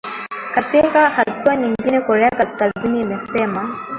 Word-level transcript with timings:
katika 0.55 1.09
hatua 1.09 1.55
nyingine 1.55 2.01
korea 2.01 2.29
kaskazini 2.29 2.99
imesema 3.01 3.85